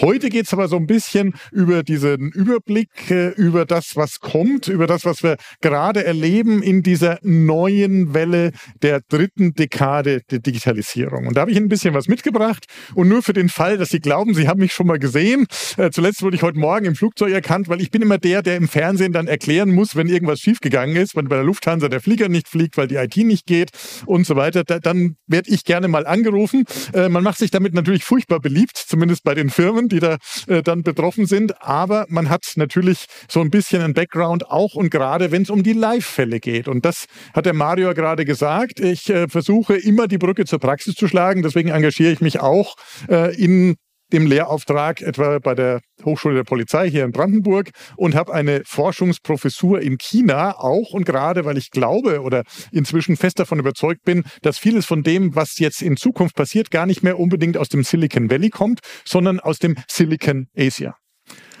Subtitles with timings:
[0.00, 4.68] Heute geht es aber so ein bisschen über diesen Überblick, äh, über das, was kommt,
[4.68, 8.52] über das, was wir gerade erleben in dieser neuen Welle
[8.82, 11.26] der dritten Dekade der Digitalisierung.
[11.26, 12.66] Und da habe ich ein bisschen was mitgebracht.
[12.94, 15.46] Und nur für den Fall, dass Sie glauben, Sie haben mich schon mal gesehen.
[15.76, 18.56] Äh, zuletzt wurde ich heute Morgen im Flugzeug erkannt, weil ich bin immer der, der
[18.56, 22.28] im Fernsehen dann erklären muss, wenn irgendwas schiefgegangen ist, wenn bei der Lufthansa der Flieger
[22.28, 23.70] nicht fliegt, weil die IT nicht geht
[24.06, 24.64] und so weiter.
[24.64, 26.64] Da, dann werde ich gerne mal angerufen.
[26.92, 30.16] Äh, man macht sich damit natürlich furchtbar beliebt, zumindest bei den Firmen Personen, die da
[30.46, 31.62] äh, dann betroffen sind.
[31.62, 35.62] Aber man hat natürlich so ein bisschen einen Background auch und gerade wenn es um
[35.62, 36.68] die Live-Fälle geht.
[36.68, 38.80] Und das hat der Mario gerade gesagt.
[38.80, 41.42] Ich äh, versuche immer die Brücke zur Praxis zu schlagen.
[41.42, 42.74] Deswegen engagiere ich mich auch
[43.08, 43.76] äh, in
[44.12, 49.80] dem Lehrauftrag etwa bei der Hochschule der Polizei hier in Brandenburg und habe eine Forschungsprofessur
[49.80, 54.58] in China auch und gerade weil ich glaube oder inzwischen fest davon überzeugt bin, dass
[54.58, 58.30] vieles von dem, was jetzt in Zukunft passiert, gar nicht mehr unbedingt aus dem Silicon
[58.30, 60.96] Valley kommt, sondern aus dem Silicon Asia.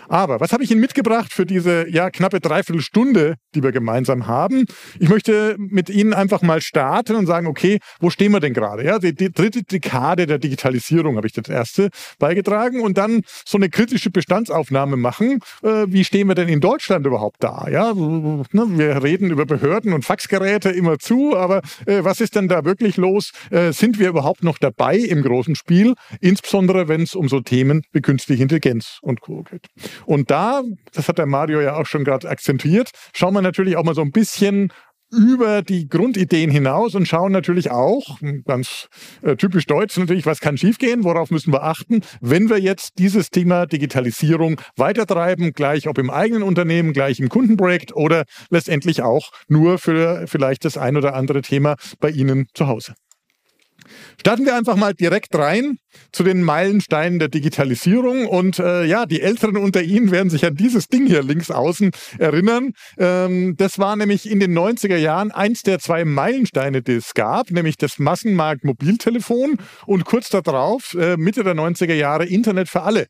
[0.08, 4.66] Aber was habe ich Ihnen mitgebracht für diese ja, knappe Dreiviertelstunde, die wir gemeinsam haben?
[4.98, 8.84] Ich möchte mit Ihnen einfach mal starten und sagen, okay, wo stehen wir denn gerade?
[8.84, 11.88] Ja, die, die dritte Dekade der Digitalisierung habe ich das erste
[12.18, 15.40] beigetragen und dann so eine kritische Bestandsaufnahme machen.
[15.62, 17.66] Äh, wie stehen wir denn in Deutschland überhaupt da?
[17.70, 22.48] Ja, ne, wir reden über Behörden und Faxgeräte immer zu, aber äh, was ist denn
[22.48, 23.32] da wirklich los?
[23.50, 25.94] Äh, sind wir überhaupt noch dabei im großen Spiel?
[26.20, 29.42] Insbesondere wenn es um so Themen wie künstliche Intelligenz und Co.
[29.42, 29.66] geht.
[30.06, 33.84] Und da, das hat der Mario ja auch schon gerade akzentuiert, schauen wir natürlich auch
[33.84, 34.72] mal so ein bisschen
[35.14, 38.88] über die Grundideen hinaus und schauen natürlich auch, ganz
[39.22, 43.30] äh, typisch deutsch natürlich, was kann schiefgehen, worauf müssen wir achten, wenn wir jetzt dieses
[43.30, 49.78] Thema Digitalisierung weitertreiben, gleich ob im eigenen Unternehmen, gleich im Kundenprojekt oder letztendlich auch nur
[49.78, 52.94] für vielleicht das ein oder andere Thema bei Ihnen zu Hause.
[54.20, 55.78] Starten wir einfach mal direkt rein
[56.12, 58.26] zu den Meilensteinen der Digitalisierung.
[58.26, 61.90] Und äh, ja, die Älteren unter Ihnen werden sich an dieses Ding hier links außen
[62.18, 62.72] erinnern.
[62.98, 67.50] Ähm, das war nämlich in den 90er Jahren eins der zwei Meilensteine, die es gab,
[67.50, 73.06] nämlich das Massenmarkt Mobiltelefon und kurz darauf, äh, Mitte der 90er Jahre, Internet für alle.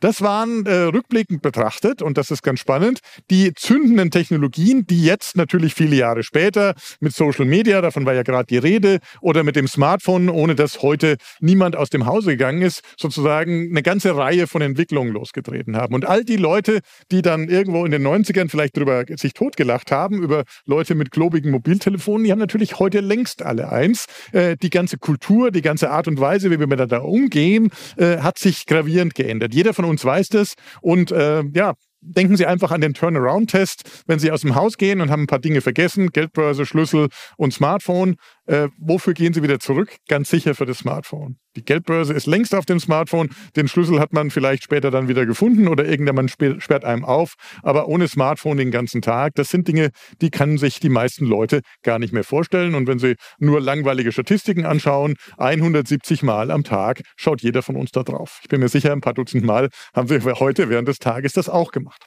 [0.00, 5.36] Das waren äh, rückblickend betrachtet, und das ist ganz spannend, die zündenden Technologien, die jetzt
[5.36, 9.56] natürlich viele Jahre später mit Social Media, davon war ja gerade die Rede, oder mit
[9.56, 14.46] dem Smartphone, ohne dass heute niemand aus dem Hause gegangen ist, sozusagen eine ganze Reihe
[14.46, 15.94] von Entwicklungen losgetreten haben.
[15.94, 20.22] Und all die Leute, die dann irgendwo in den 90ern vielleicht drüber sich totgelacht haben,
[20.22, 24.06] über Leute mit globigen Mobiltelefonen, die haben natürlich heute längst alle eins.
[24.32, 28.38] Äh, die ganze Kultur, die ganze Art und Weise, wie wir miteinander umgehen, äh, hat
[28.38, 29.54] sich gravierend geändert.
[29.54, 30.54] Jeder von uns weiß das.
[30.80, 34.04] Und äh, ja, denken Sie einfach an den Turnaround-Test.
[34.06, 37.52] Wenn Sie aus dem Haus gehen und haben ein paar Dinge vergessen, Geldbörse, Schlüssel und
[37.52, 38.16] Smartphone,
[38.48, 39.96] äh, wofür gehen Sie wieder zurück?
[40.08, 41.36] Ganz sicher für das Smartphone.
[41.54, 43.28] Die Geldbörse ist längst auf dem Smartphone.
[43.56, 47.34] Den Schlüssel hat man vielleicht später dann wieder gefunden oder irgendjemand sperrt einem auf.
[47.62, 49.90] Aber ohne Smartphone den ganzen Tag, das sind Dinge,
[50.22, 52.74] die kann sich die meisten Leute gar nicht mehr vorstellen.
[52.74, 57.90] Und wenn Sie nur langweilige Statistiken anschauen, 170 Mal am Tag schaut jeder von uns
[57.90, 58.38] da drauf.
[58.42, 61.50] Ich bin mir sicher, ein paar Dutzend Mal haben wir heute während des Tages das
[61.50, 62.06] auch gemacht.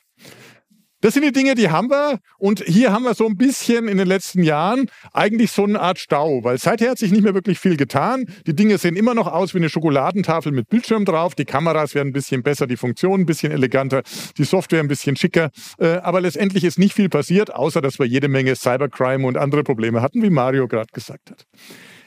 [1.02, 2.20] Das sind die Dinge, die haben wir.
[2.38, 5.98] Und hier haben wir so ein bisschen in den letzten Jahren eigentlich so eine Art
[5.98, 8.26] Stau, weil seither hat sich nicht mehr wirklich viel getan.
[8.46, 11.34] Die Dinge sehen immer noch aus wie eine Schokoladentafel mit Bildschirm drauf.
[11.34, 14.04] Die Kameras werden ein bisschen besser, die Funktionen ein bisschen eleganter,
[14.38, 15.50] die Software ein bisschen schicker.
[15.80, 19.64] Äh, aber letztendlich ist nicht viel passiert, außer dass wir jede Menge Cybercrime und andere
[19.64, 21.46] Probleme hatten, wie Mario gerade gesagt hat.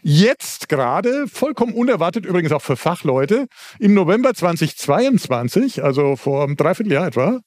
[0.02, 3.46] Jetzt gerade, vollkommen unerwartet übrigens auch für Fachleute,
[3.78, 7.40] im November 2022, also vor einem Dreivierteljahr etwa,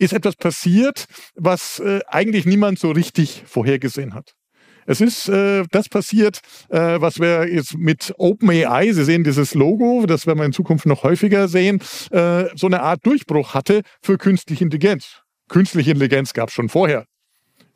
[0.00, 1.04] ist etwas passiert,
[1.34, 4.32] was äh, eigentlich niemand so richtig vorhergesehen hat.
[4.86, 10.06] Es ist äh, das passiert, äh, was wir jetzt mit OpenAI, Sie sehen dieses Logo,
[10.06, 11.80] das werden wir in Zukunft noch häufiger sehen,
[12.10, 15.20] äh, so eine Art Durchbruch hatte für künstliche Intelligenz.
[15.48, 17.04] Künstliche Intelligenz gab es schon vorher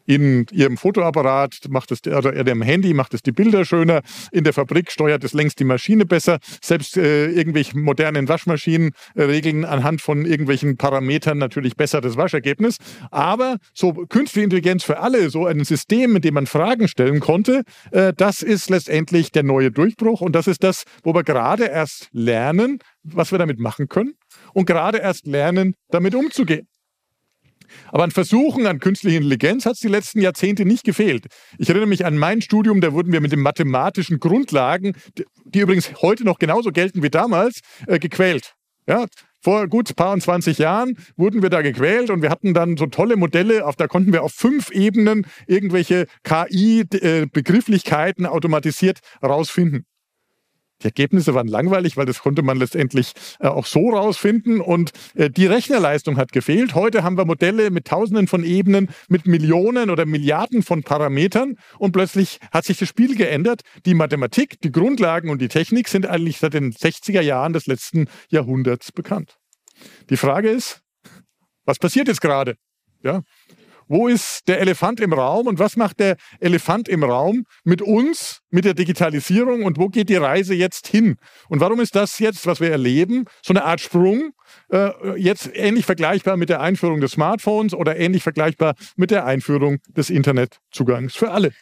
[0.06, 4.02] in ihrem Fotoapparat macht es, oder in ihrem Handy macht es die Bilder schöner,
[4.32, 9.22] in der Fabrik steuert es längst die Maschine besser, selbst äh, irgendwelche modernen Waschmaschinen äh,
[9.22, 12.76] regeln anhand von irgendwelchen Parametern natürlich besser das Waschergebnis.
[13.10, 17.62] Aber so künstliche Intelligenz für alle, so ein System, mit dem man Fragen stellen konnte,
[17.90, 22.08] äh, das ist letztendlich der neue Durchbruch und das ist das, wo wir gerade erst
[22.12, 24.14] lernen, was wir damit machen können
[24.52, 26.66] und gerade erst lernen, damit umzugehen.
[27.90, 31.26] Aber an Versuchen an künstliche Intelligenz hat es die letzten Jahrzehnte nicht gefehlt.
[31.58, 34.94] Ich erinnere mich an mein Studium, da wurden wir mit den mathematischen Grundlagen,
[35.44, 38.54] die übrigens heute noch genauso gelten wie damals, äh, gequält.
[38.86, 39.06] Ja,
[39.40, 42.86] vor gut paar und 20 Jahren wurden wir da gequält und wir hatten dann so
[42.86, 49.84] tolle Modelle, auf da konnten wir auf fünf Ebenen irgendwelche KI-Begrifflichkeiten äh, automatisiert rausfinden.
[50.82, 55.30] Die Ergebnisse waren langweilig, weil das konnte man letztendlich äh, auch so rausfinden und äh,
[55.30, 56.74] die Rechnerleistung hat gefehlt.
[56.74, 61.92] Heute haben wir Modelle mit Tausenden von Ebenen, mit Millionen oder Milliarden von Parametern und
[61.92, 63.62] plötzlich hat sich das Spiel geändert.
[63.86, 68.08] Die Mathematik, die Grundlagen und die Technik sind eigentlich seit den 60er Jahren des letzten
[68.28, 69.38] Jahrhunderts bekannt.
[70.10, 70.82] Die Frage ist,
[71.64, 72.56] was passiert jetzt gerade?
[73.02, 73.22] Ja,
[73.88, 78.40] wo ist der Elefant im Raum und was macht der Elefant im Raum mit uns,
[78.50, 81.16] mit der Digitalisierung und wo geht die Reise jetzt hin?
[81.48, 84.32] Und warum ist das jetzt, was wir erleben, so eine Art Sprung,
[84.70, 89.78] äh, jetzt ähnlich vergleichbar mit der Einführung des Smartphones oder ähnlich vergleichbar mit der Einführung
[89.88, 91.52] des Internetzugangs für alle?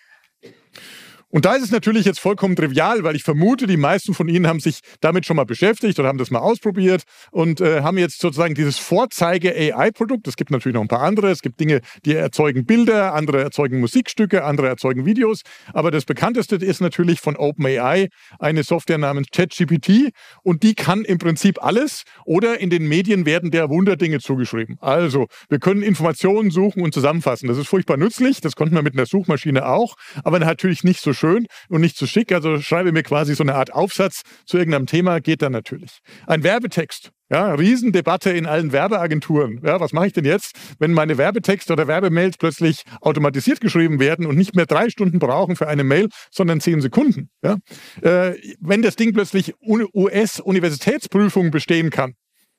[1.34, 4.46] Und da ist es natürlich jetzt vollkommen trivial, weil ich vermute, die meisten von Ihnen
[4.46, 8.20] haben sich damit schon mal beschäftigt oder haben das mal ausprobiert und äh, haben jetzt
[8.20, 10.28] sozusagen dieses Vorzeige-AI-Produkt.
[10.28, 11.30] Es gibt natürlich noch ein paar andere.
[11.30, 15.40] Es gibt Dinge, die erzeugen Bilder, andere erzeugen Musikstücke, andere erzeugen Videos.
[15.72, 18.08] Aber das bekannteste ist natürlich von OpenAI
[18.38, 20.12] eine Software namens ChatGPT
[20.42, 24.76] und die kann im Prinzip alles oder in den Medien werden der Wunderdinge zugeschrieben.
[24.82, 27.48] Also, wir können Informationen suchen und zusammenfassen.
[27.48, 28.42] Das ist furchtbar nützlich.
[28.42, 29.94] Das konnten wir mit einer Suchmaschine auch,
[30.24, 32.32] aber natürlich nicht so schön und nicht zu schick.
[32.32, 35.98] Also schreibe mir quasi so eine Art Aufsatz zu irgendeinem Thema, geht dann natürlich.
[36.26, 37.10] Ein Werbetext.
[37.30, 39.60] Ja, Riesendebatte in allen Werbeagenturen.
[39.64, 44.26] Ja, was mache ich denn jetzt, wenn meine Werbetexte oder Werbemails plötzlich automatisiert geschrieben werden
[44.26, 47.30] und nicht mehr drei Stunden brauchen für eine Mail, sondern zehn Sekunden?
[47.42, 47.56] Ja?
[48.02, 52.12] Äh, wenn das Ding plötzlich US-Universitätsprüfungen bestehen kann.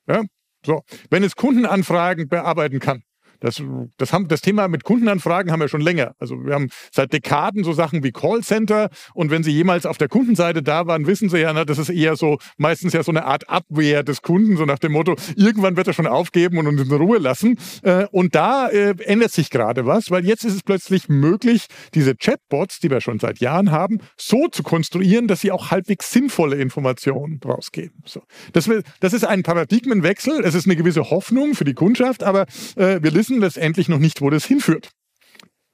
[0.07, 0.23] Ja?
[0.65, 0.81] So,
[1.11, 3.03] wenn es Kundenanfragen bearbeiten kann.
[3.43, 3.61] Das,
[3.97, 6.15] das, haben, das Thema mit Kundenanfragen haben wir schon länger.
[6.17, 10.07] Also wir haben seit Dekaden so Sachen wie Callcenter und wenn Sie jemals auf der
[10.07, 13.25] Kundenseite da waren, wissen Sie ja, na, das ist eher so meistens ja so eine
[13.25, 16.81] Art Abwehr des Kunden, so nach dem Motto, irgendwann wird er schon aufgeben und uns
[16.81, 17.57] in Ruhe lassen.
[17.81, 22.15] Äh, und da äh, ändert sich gerade was, weil jetzt ist es plötzlich möglich, diese
[22.15, 26.55] Chatbots, die wir schon seit Jahren haben, so zu konstruieren, dass sie auch halbwegs sinnvolle
[26.55, 28.03] Informationen rausgeben.
[28.05, 28.23] So.
[28.53, 28.69] Das,
[29.01, 30.45] das ist ein Paradigmenwechsel.
[30.45, 32.45] Es ist eine gewisse Hoffnung für die Kundschaft, aber
[32.77, 34.91] äh, wir wissen, wissen letztendlich noch nicht, wo das hinführt.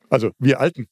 [0.10, 0.88] Also wir Alten.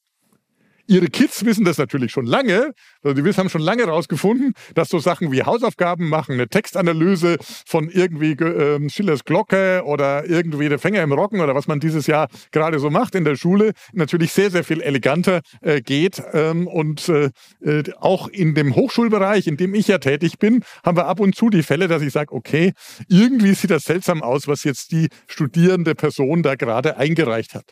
[0.88, 2.72] Ihre Kids wissen das natürlich schon lange.
[3.02, 7.36] Also die haben schon lange herausgefunden, dass so Sachen wie Hausaufgaben machen, eine Textanalyse
[7.66, 12.06] von irgendwie äh, Schillers Glocke oder irgendwie der Fänger im Rocken oder was man dieses
[12.06, 16.22] Jahr gerade so macht in der Schule, natürlich sehr, sehr viel eleganter äh, geht.
[16.32, 17.30] Ähm, und äh,
[17.62, 21.34] äh auch in dem Hochschulbereich, in dem ich ja tätig bin, haben wir ab und
[21.34, 22.72] zu die Fälle, dass ich sage, okay,
[23.08, 27.64] irgendwie sieht das seltsam aus, was jetzt die studierende Person da gerade eingereicht hat.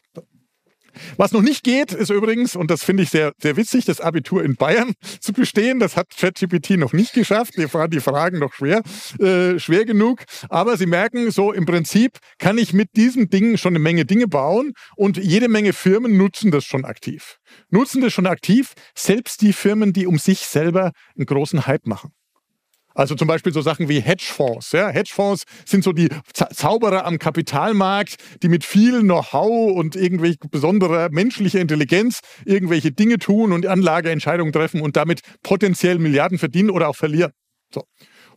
[1.17, 4.45] Was noch nicht geht, ist übrigens, und das finde ich sehr, sehr witzig, das Abitur
[4.45, 5.79] in Bayern zu bestehen.
[5.79, 7.55] Das hat ChatGPT noch nicht geschafft.
[7.57, 8.83] Die, die Fragen noch schwer,
[9.19, 10.25] äh, schwer genug.
[10.49, 14.29] Aber Sie merken, so im Prinzip kann ich mit diesem Ding schon eine Menge Dinge
[14.29, 17.39] bauen und jede Menge Firmen nutzen das schon aktiv.
[17.71, 22.16] Nutzen das schon aktiv, selbst die Firmen, die um sich selber einen großen Hype machen.
[22.97, 24.73] Also zum Beispiel so Sachen wie Hedgefonds.
[24.73, 24.89] Ja?
[24.89, 31.61] Hedgefonds sind so die Zauberer am Kapitalmarkt, die mit viel Know-how und irgendwelche besonderer menschlicher
[31.61, 37.33] Intelligenz irgendwelche Dinge tun und Anlageentscheidungen treffen und damit potenziell Milliarden verdienen oder auch verlieren.
[37.73, 37.85] So.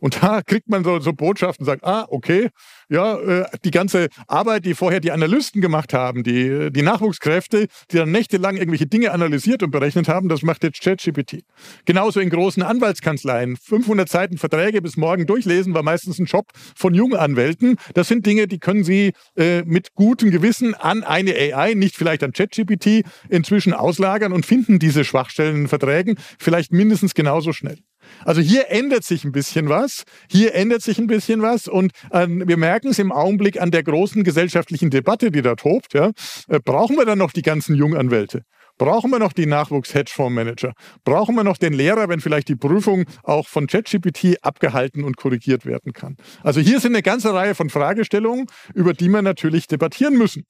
[0.00, 2.48] Und da kriegt man so, so Botschaften sagt, ah, okay,
[2.88, 7.96] ja, äh, die ganze Arbeit, die vorher die Analysten gemacht haben, die, die Nachwuchskräfte, die
[7.96, 11.44] dann nächtelang irgendwelche Dinge analysiert und berechnet haben, das macht jetzt ChatGPT.
[11.84, 13.56] Genauso in großen Anwaltskanzleien.
[13.56, 17.76] 500 Seiten Verträge bis morgen durchlesen war meistens ein Job von jungen Anwälten.
[17.94, 22.22] Das sind Dinge, die können Sie äh, mit gutem Gewissen an eine AI, nicht vielleicht
[22.22, 27.78] an ChatGPT, inzwischen auslagern und finden diese Schwachstellen in Verträgen vielleicht mindestens genauso schnell.
[28.24, 30.04] Also hier ändert sich ein bisschen was.
[30.30, 31.68] Hier ändert sich ein bisschen was.
[31.68, 35.94] Und äh, wir merken es im Augenblick an der großen gesellschaftlichen Debatte, die da tobt.
[35.94, 36.10] Ja?
[36.48, 38.42] Äh, brauchen wir dann noch die ganzen Junganwälte?
[38.80, 40.72] Brauchen wir noch die Nachwuchs-Hedgefondsmanager?
[41.04, 45.66] Brauchen wir noch den Lehrer, wenn vielleicht die Prüfung auch von ChatGPT abgehalten und korrigiert
[45.66, 46.16] werden kann?
[46.42, 50.44] Also hier sind eine ganze Reihe von Fragestellungen, über die wir natürlich debattieren müssen.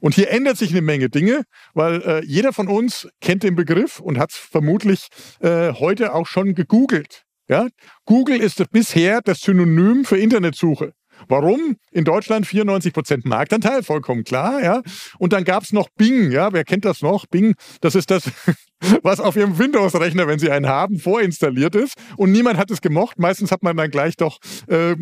[0.00, 1.42] Und hier ändert sich eine Menge Dinge,
[1.74, 5.08] weil äh, jeder von uns kennt den Begriff und hat es vermutlich
[5.40, 7.24] äh, heute auch schon gegoogelt.
[7.48, 7.68] Ja?
[8.04, 10.92] Google ist bisher das Synonym für Internetsuche.
[11.28, 11.76] Warum?
[11.90, 14.82] In Deutschland 94 Prozent Marktanteil, vollkommen klar, ja.
[15.18, 16.52] Und dann gab es noch Bing, ja.
[16.52, 17.26] Wer kennt das noch?
[17.26, 18.30] Bing, das ist das,
[19.02, 21.94] was auf Ihrem Windows-Rechner, wenn Sie einen haben, vorinstalliert ist.
[22.16, 23.18] Und niemand hat es gemocht.
[23.18, 24.94] Meistens hat man dann gleich doch äh,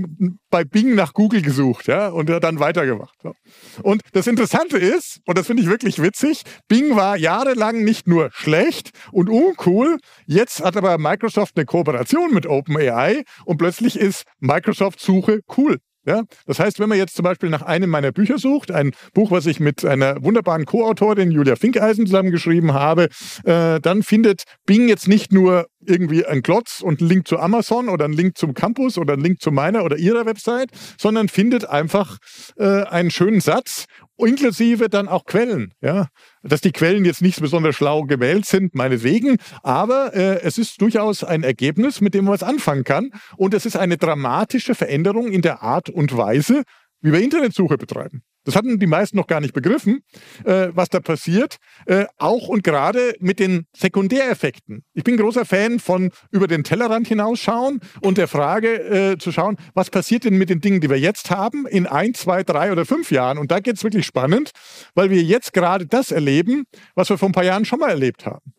[0.51, 3.15] bei Bing nach Google gesucht, ja, und dann weitergemacht.
[3.23, 3.35] So.
[3.83, 8.31] Und das Interessante ist, und das finde ich wirklich witzig, Bing war jahrelang nicht nur
[8.33, 15.41] schlecht und uncool, jetzt hat aber Microsoft eine Kooperation mit OpenAI und plötzlich ist Microsoft-Suche
[15.57, 15.79] cool.
[16.07, 19.31] Ja, das heißt, wenn man jetzt zum Beispiel nach einem meiner Bücher sucht, ein Buch,
[19.31, 23.09] was ich mit einer wunderbaren Co-Autorin Julia Finkeisen zusammengeschrieben habe,
[23.45, 27.89] äh, dann findet Bing jetzt nicht nur irgendwie ein Klotz und einen Link zu Amazon
[27.89, 31.67] oder einen Link zum Campus oder einen Link zu meiner oder ihrer Website, sondern findet
[31.67, 32.19] einfach
[32.57, 33.87] äh, einen schönen Satz
[34.17, 35.73] inklusive dann auch Quellen.
[35.81, 36.09] Ja?
[36.43, 41.25] Dass die Quellen jetzt nicht besonders schlau gewählt sind, meinetwegen, aber äh, es ist durchaus
[41.25, 43.11] ein Ergebnis, mit dem man was anfangen kann.
[43.37, 46.63] Und es ist eine dramatische Veränderung in der Art und Weise,
[47.01, 48.23] wie wir Internetsuche betreiben.
[48.45, 50.01] Das hatten die meisten noch gar nicht begriffen,
[50.45, 51.57] äh, was da passiert.
[51.87, 54.85] Äh, auch und gerade mit den Sekundäreffekten.
[54.93, 59.57] Ich bin großer Fan von über den Tellerrand hinausschauen und der Frage äh, zu schauen,
[59.75, 62.85] was passiert denn mit den Dingen, die wir jetzt haben, in ein, zwei, drei oder
[62.85, 63.39] fünf Jahren.
[63.39, 64.51] Und da geht es wirklich spannend,
[64.95, 68.27] weil wir jetzt gerade das erleben, was wir vor ein paar Jahren schon mal erlebt
[68.27, 68.53] haben.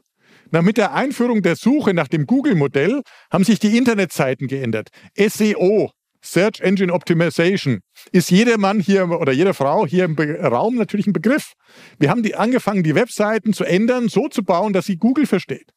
[0.52, 3.02] Na, mit der Einführung der Suche nach dem Google-Modell
[3.32, 4.90] haben sich die Internetseiten geändert.
[5.18, 5.92] SEO,
[6.26, 7.80] Search Engine Optimization
[8.12, 11.54] ist jeder Mann hier oder jede Frau hier im Be Raum natürlich ein Begriff.
[12.00, 15.72] Wir haben die angefangen, die Webseiten zu ändern, so zu bauen, dass sie Google versteht.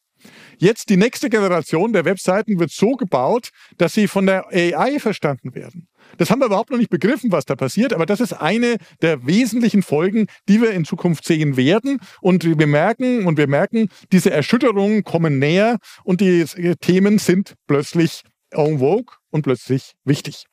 [0.57, 5.55] Jetzt die nächste Generation der Webseiten wird so gebaut, dass sie von der AI verstanden
[5.55, 5.87] werden.
[6.17, 9.25] Das haben wir überhaupt noch nicht begriffen, was da passiert, aber das ist eine der
[9.25, 11.99] wesentlichen Folgen, die wir in Zukunft sehen werden.
[12.19, 16.43] Und wir merken und wir merken, diese Erschütterungen kommen näher und die
[16.81, 20.45] Themen sind plötzlich en vogue und plötzlich wichtig.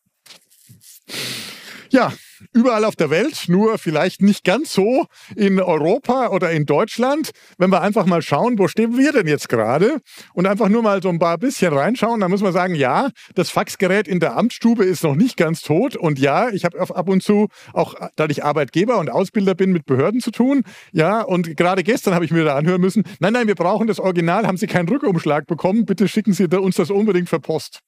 [1.91, 2.13] Ja,
[2.53, 7.31] überall auf der Welt, nur vielleicht nicht ganz so in Europa oder in Deutschland.
[7.59, 10.01] Wenn wir einfach mal schauen, wo stehen wir denn jetzt gerade
[10.35, 13.51] und einfach nur mal so ein paar bisschen reinschauen, dann muss man sagen, ja, das
[13.51, 17.23] Faxgerät in der Amtsstube ist noch nicht ganz tot und ja, ich habe ab und
[17.23, 20.63] zu auch, da ich Arbeitgeber und Ausbilder bin, mit Behörden zu tun.
[20.93, 24.01] Ja, und gerade gestern habe ich mir da anhören müssen, nein, nein, wir brauchen das
[24.01, 27.81] Original, haben Sie keinen Rückumschlag bekommen, bitte schicken Sie uns das unbedingt per Post.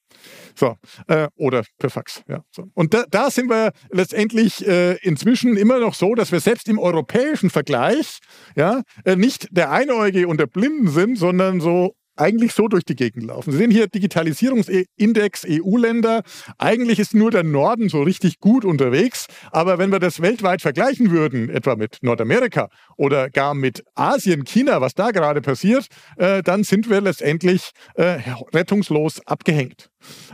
[0.55, 0.75] So,
[1.07, 2.23] äh, oder per Fax.
[2.27, 2.65] Ja, so.
[2.73, 6.79] Und da, da sind wir letztendlich äh, inzwischen immer noch so, dass wir selbst im
[6.79, 8.19] europäischen Vergleich
[8.55, 12.95] ja, äh, nicht der Einäugige und der Blinden sind, sondern so eigentlich so durch die
[12.95, 13.51] Gegend laufen.
[13.51, 16.23] Sie sehen hier Digitalisierungsindex EU-Länder.
[16.57, 19.27] Eigentlich ist nur der Norden so richtig gut unterwegs.
[19.51, 24.81] Aber wenn wir das weltweit vergleichen würden, etwa mit Nordamerika oder gar mit Asien, China,
[24.81, 28.19] was da gerade passiert, äh, dann sind wir letztendlich äh,
[28.53, 29.88] rettungslos abgehängt.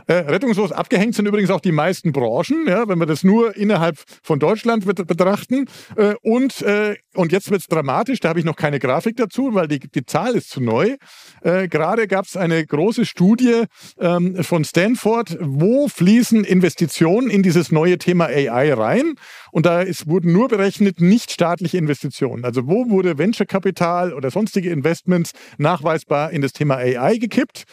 [0.06, 3.96] Äh, rettungslos abgehängt sind übrigens auch die meisten Branchen, ja, wenn wir das nur innerhalb
[4.22, 5.66] von Deutschland betrachten.
[5.96, 9.54] Äh, und, äh, und jetzt wird es dramatisch, da habe ich noch keine Grafik dazu,
[9.54, 10.96] weil die, die Zahl ist zu neu.
[11.42, 13.64] Äh, gerade gab es eine große Studie
[13.98, 19.14] ähm, von Stanford, wo fließen Investitionen in dieses neue Thema AI rein.
[19.50, 22.44] Und da ist, wurden nur berechnet nicht staatliche Investitionen.
[22.44, 27.64] Also wo wurde Venture-Kapital oder sonstige Investments nachweisbar in das Thema AI gekippt?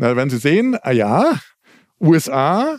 [0.00, 1.40] Na, werden Sie sehen, ah ja,
[2.00, 2.78] USA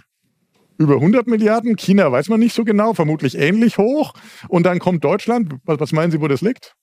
[0.78, 4.14] über 100 Milliarden, China weiß man nicht so genau, vermutlich ähnlich hoch.
[4.48, 6.76] Und dann kommt Deutschland, was, was meinen Sie, wo das liegt?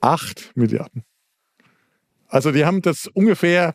[0.00, 1.04] 8 Milliarden.
[2.26, 3.72] Also die haben das ungefähr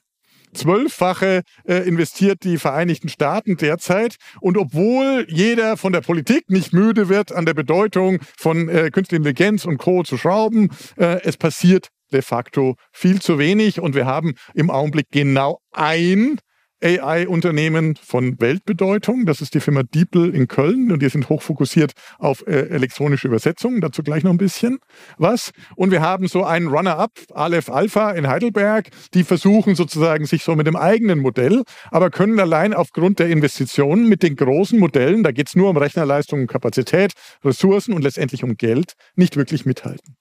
[0.53, 4.17] zwölffache äh, investiert die Vereinigten Staaten derzeit.
[4.41, 9.17] Und obwohl jeder von der Politik nicht müde wird, an der Bedeutung von äh, Künstliche
[9.17, 10.03] Intelligenz und Co.
[10.03, 15.07] zu schrauben, äh, es passiert de facto viel zu wenig und wir haben im Augenblick
[15.11, 16.39] genau ein
[16.83, 19.25] AI-Unternehmen von Weltbedeutung.
[19.25, 23.79] Das ist die Firma DeepL in Köln und die sind hochfokussiert auf äh, elektronische Übersetzungen.
[23.79, 24.79] Dazu gleich noch ein bisschen
[25.17, 25.51] was.
[25.75, 30.55] Und wir haben so einen Runner-up, Aleph Alpha in Heidelberg, die versuchen sozusagen sich so
[30.55, 35.31] mit dem eigenen Modell, aber können allein aufgrund der Investitionen mit den großen Modellen, da
[35.31, 37.13] geht es nur um Rechnerleistung, Kapazität,
[37.45, 40.17] Ressourcen und letztendlich um Geld, nicht wirklich mithalten.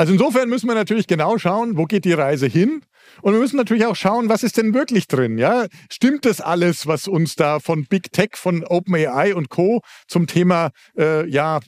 [0.00, 2.80] Also insofern müssen wir natürlich genau schauen, wo geht die Reise hin?
[3.20, 5.36] Und wir müssen natürlich auch schauen, was ist denn wirklich drin?
[5.36, 5.66] Ja?
[5.90, 9.82] Stimmt das alles, was uns da von Big Tech, von OpenAI und Co.
[10.08, 11.60] zum Thema äh, ja,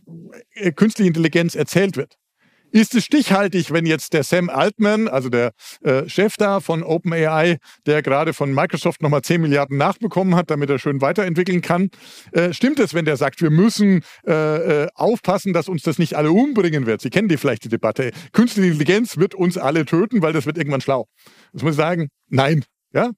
[0.54, 2.16] äh, künstliche Intelligenz erzählt wird?
[2.72, 5.52] Ist es stichhaltig, wenn jetzt der Sam Altman, also der
[5.82, 10.70] äh, Chef da von OpenAI, der gerade von Microsoft nochmal 10 Milliarden nachbekommen hat, damit
[10.70, 11.90] er schön weiterentwickeln kann,
[12.32, 16.14] äh, stimmt es, wenn der sagt, wir müssen äh, äh aufpassen, dass uns das nicht
[16.14, 17.02] alle umbringen wird?
[17.02, 18.10] Sie kennen die vielleicht die Debatte.
[18.32, 21.08] Künstliche Intelligenz wird uns alle töten, weil das wird irgendwann schlau.
[21.52, 22.64] Das muss ich sagen, nein,
[22.94, 23.10] Ja?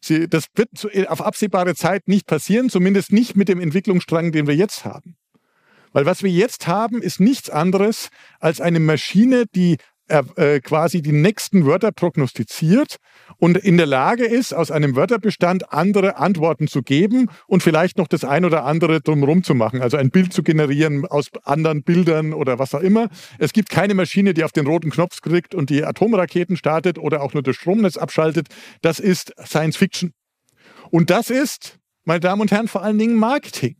[0.00, 0.70] Sie, das wird
[1.08, 5.16] auf absehbare Zeit nicht passieren, zumindest nicht mit dem Entwicklungsstrang, den wir jetzt haben.
[5.92, 8.08] Weil was wir jetzt haben, ist nichts anderes
[8.40, 9.76] als eine Maschine, die
[10.08, 12.96] äh, quasi die nächsten Wörter prognostiziert
[13.38, 18.08] und in der Lage ist, aus einem Wörterbestand andere Antworten zu geben und vielleicht noch
[18.08, 22.34] das ein oder andere drumherum zu machen, also ein Bild zu generieren aus anderen Bildern
[22.34, 23.08] oder was auch immer.
[23.38, 27.22] Es gibt keine Maschine, die auf den roten Knopf kriegt und die Atomraketen startet oder
[27.22, 28.48] auch nur das Stromnetz abschaltet.
[28.82, 30.12] Das ist Science Fiction.
[30.90, 33.76] Und das ist, meine Damen und Herren, vor allen Dingen Marketing.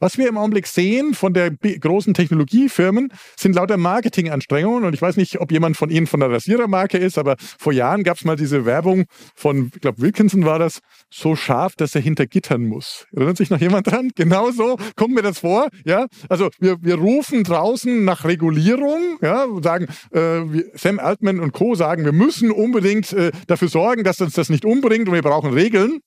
[0.00, 4.84] Was wir im Augenblick sehen von der großen Technologiefirmen, sind lauter Marketinganstrengungen.
[4.84, 8.02] Und ich weiß nicht, ob jemand von Ihnen von der Rasierermarke ist, aber vor Jahren
[8.02, 9.04] gab es mal diese Werbung
[9.34, 10.80] von, ich glaube, Wilkinson war das,
[11.10, 13.06] so scharf, dass er hinter Gittern muss.
[13.14, 14.10] Erinnert sich noch jemand dran?
[14.16, 15.68] Genau so kommt mir das vor.
[15.84, 20.40] Ja, also wir, wir rufen draußen nach Regulierung, ja, sagen, äh,
[20.74, 21.74] Sam Altman und Co.
[21.74, 25.52] sagen, wir müssen unbedingt äh, dafür sorgen, dass uns das nicht umbringt und wir brauchen
[25.52, 26.00] Regeln.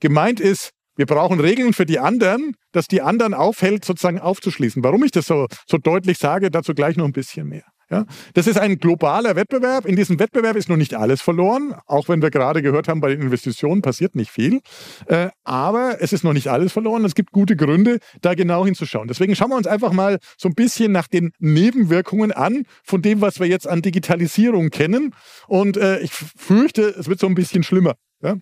[0.00, 4.82] Gemeint ist, wir brauchen Regeln für die anderen, dass die anderen aufhält, sozusagen aufzuschließen.
[4.82, 7.62] Warum ich das so, so deutlich sage, dazu gleich noch ein bisschen mehr.
[7.90, 9.86] Ja, das ist ein globaler Wettbewerb.
[9.86, 13.08] In diesem Wettbewerb ist noch nicht alles verloren, auch wenn wir gerade gehört haben, bei
[13.08, 14.60] den Investitionen passiert nicht viel.
[15.06, 17.06] Äh, aber es ist noch nicht alles verloren.
[17.06, 19.08] Es gibt gute Gründe, da genau hinzuschauen.
[19.08, 23.22] Deswegen schauen wir uns einfach mal so ein bisschen nach den Nebenwirkungen an von dem,
[23.22, 25.14] was wir jetzt an Digitalisierung kennen.
[25.46, 27.94] Und äh, ich fürchte, es wird so ein bisschen schlimmer.
[28.20, 28.34] Ja?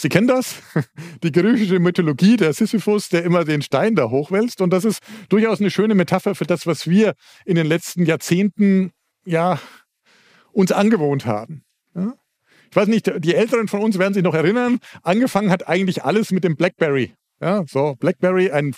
[0.00, 0.62] Sie kennen das?
[1.22, 4.62] Die griechische Mythologie, der Sisyphus, der immer den Stein da hochwälzt.
[4.62, 7.12] Und das ist durchaus eine schöne Metapher für das, was wir
[7.44, 8.92] in den letzten Jahrzehnten
[9.26, 9.60] ja,
[10.52, 11.64] uns angewohnt haben.
[11.94, 12.14] Ja?
[12.70, 16.30] Ich weiß nicht, die Älteren von uns werden sich noch erinnern, angefangen hat eigentlich alles
[16.30, 17.12] mit dem Blackberry.
[17.42, 18.74] Ja, so BlackBerry, ein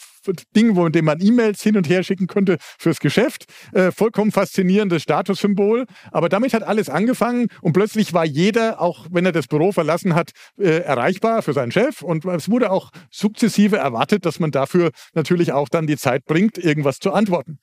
[0.54, 3.46] Ding, wo, mit dem man E-Mails hin und her schicken könnte fürs Geschäft.
[3.72, 5.86] Äh, vollkommen faszinierendes Statussymbol.
[6.12, 10.14] Aber damit hat alles angefangen und plötzlich war jeder, auch wenn er das Büro verlassen
[10.14, 12.02] hat, äh, erreichbar für seinen Chef.
[12.02, 16.56] Und es wurde auch sukzessive erwartet, dass man dafür natürlich auch dann die Zeit bringt,
[16.56, 17.58] irgendwas zu antworten.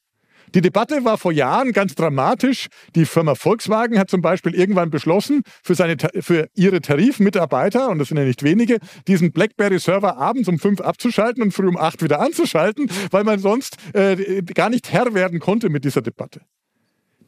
[0.56, 2.68] Die Debatte war vor Jahren ganz dramatisch.
[2.96, 8.10] Die Firma Volkswagen hat zum Beispiel irgendwann beschlossen, für, seine, für ihre Tarifmitarbeiter, und das
[8.10, 12.20] sind ja nicht wenige, diesen BlackBerry-Server abends um fünf abzuschalten und früh um acht wieder
[12.20, 16.42] anzuschalten, weil man sonst äh, gar nicht Herr werden konnte mit dieser Debatte.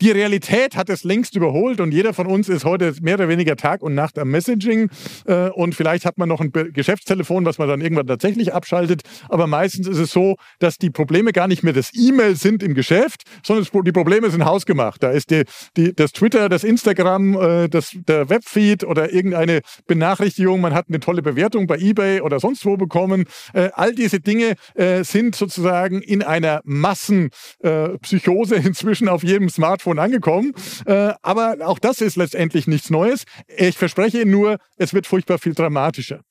[0.01, 3.55] Die Realität hat es längst überholt und jeder von uns ist heute mehr oder weniger
[3.55, 4.89] Tag und Nacht am Messaging.
[5.27, 9.03] Äh, und vielleicht hat man noch ein Geschäftstelefon, was man dann irgendwann tatsächlich abschaltet.
[9.29, 12.73] Aber meistens ist es so, dass die Probleme gar nicht mehr das E-Mail sind im
[12.73, 15.03] Geschäft, sondern die Probleme sind hausgemacht.
[15.03, 15.43] Da ist die,
[15.77, 20.99] die, das Twitter, das Instagram, äh, das, der Webfeed oder irgendeine Benachrichtigung, man hat eine
[20.99, 23.25] tolle Bewertung bei eBay oder sonst wo bekommen.
[23.53, 24.55] Äh, all diese Dinge
[25.01, 30.53] sind sozusagen in einer Massenpsychose inzwischen auf jedem Smartphone Smartphone angekommen.
[30.85, 33.23] Äh, aber auch das ist letztendlich nichts Neues.
[33.47, 36.21] Ich verspreche Ihnen nur, es wird furchtbar viel dramatischer.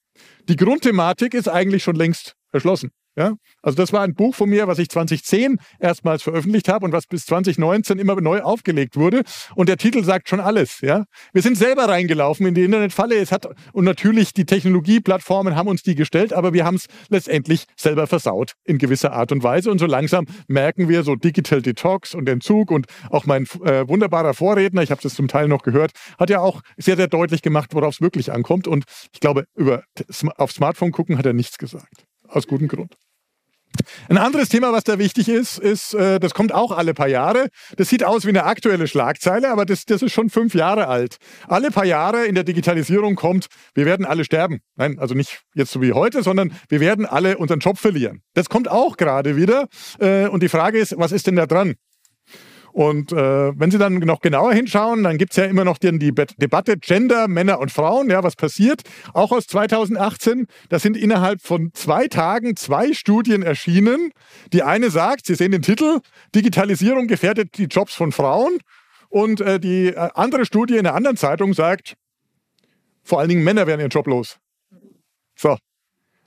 [0.48, 2.90] Die Grundthematik ist eigentlich schon längst erschlossen.
[3.16, 3.34] Ja?
[3.62, 7.06] Also das war ein Buch von mir, was ich 2010 erstmals veröffentlicht habe und was
[7.06, 9.22] bis 2019 immer neu aufgelegt wurde.
[9.54, 10.80] Und der Titel sagt schon alles.
[10.80, 11.04] Ja?
[11.32, 13.16] Wir sind selber reingelaufen in die Internetfalle.
[13.16, 17.64] Es hat, und natürlich die Technologieplattformen haben uns die gestellt, aber wir haben es letztendlich
[17.76, 19.70] selber versaut in gewisser Art und Weise.
[19.70, 24.34] Und so langsam merken wir so Digital Detox und Entzug und auch mein äh, wunderbarer
[24.34, 27.74] Vorredner, ich habe das zum Teil noch gehört, hat ja auch sehr, sehr deutlich gemacht,
[27.74, 28.66] worauf es wirklich ankommt.
[28.66, 29.84] Und ich glaube, über
[30.36, 32.09] auf Smartphone gucken hat er nichts gesagt.
[32.30, 32.96] Aus gutem Grund.
[34.08, 37.48] Ein anderes Thema, was da wichtig ist, ist, äh, das kommt auch alle paar Jahre.
[37.76, 41.16] Das sieht aus wie eine aktuelle Schlagzeile, aber das, das ist schon fünf Jahre alt.
[41.46, 44.60] Alle paar Jahre in der Digitalisierung kommt, wir werden alle sterben.
[44.76, 48.22] Nein, also nicht jetzt so wie heute, sondern wir werden alle unseren Job verlieren.
[48.34, 49.68] Das kommt auch gerade wieder.
[49.98, 51.74] Äh, und die Frage ist, was ist denn da dran?
[52.72, 55.98] Und äh, wenn Sie dann noch genauer hinschauen, dann gibt es ja immer noch die,
[55.98, 58.10] die Debatte Gender, Männer und Frauen.
[58.10, 58.82] Ja, was passiert?
[59.12, 60.46] Auch aus 2018.
[60.68, 64.12] Da sind innerhalb von zwei Tagen zwei Studien erschienen.
[64.52, 66.00] Die eine sagt, Sie sehen den Titel,
[66.34, 68.58] Digitalisierung gefährdet die Jobs von Frauen.
[69.08, 71.94] Und äh, die äh, andere Studie in einer anderen Zeitung sagt,
[73.02, 74.38] vor allen Dingen Männer werden ihren Job los.
[75.34, 75.56] So.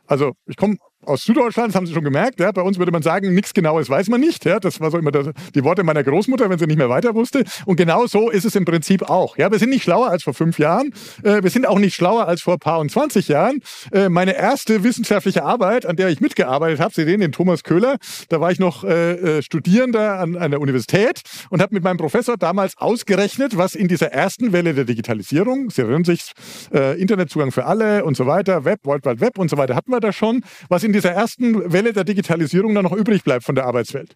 [0.05, 2.39] Also ich komme aus Süddeutschland, das haben Sie schon gemerkt.
[2.39, 4.45] Ja, bei uns würde man sagen, nichts Genaues weiß man nicht.
[4.45, 7.15] Ja, das war so immer das, die Worte meiner Großmutter, wenn sie nicht mehr weiter
[7.15, 7.43] wusste.
[7.65, 9.37] Und genau so ist es im Prinzip auch.
[9.37, 10.93] Ja, wir sind nicht schlauer als vor fünf Jahren.
[11.23, 13.59] Äh, wir sind auch nicht schlauer als vor paar und 20 Jahren.
[13.91, 17.97] Äh, meine erste wissenschaftliche Arbeit, an der ich mitgearbeitet habe, Sie sehen den Thomas Köhler,
[18.29, 22.37] da war ich noch äh, äh Studierender an einer Universität und habe mit meinem Professor
[22.37, 26.31] damals ausgerechnet, was in dieser ersten Welle der Digitalisierung, Sie erinnern sich,
[26.73, 29.91] äh, Internetzugang für alle und so weiter, Web, World Wide Web und so weiter, hatten
[29.91, 33.55] wir da schon, was in dieser ersten Welle der Digitalisierung dann noch übrig bleibt von
[33.55, 34.15] der Arbeitswelt.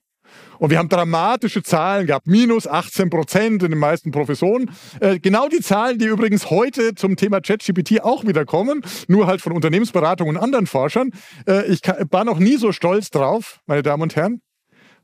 [0.59, 4.71] Und wir haben dramatische Zahlen gehabt, minus 18 Prozent in den meisten Professoren.
[4.99, 9.41] Äh, genau die Zahlen, die übrigens heute zum Thema ChatGPT auch wieder kommen, nur halt
[9.41, 11.11] von Unternehmensberatung und anderen Forschern.
[11.47, 14.41] Äh, ich war noch nie so stolz drauf, meine Damen und Herren,